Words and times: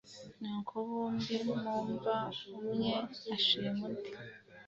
nuko 0.41 0.73
bombi 0.89 1.35
mu 1.45 1.55
mva 1.93 2.17
umwe 2.57 2.91
ashima 3.35 3.79
undi 3.85 4.11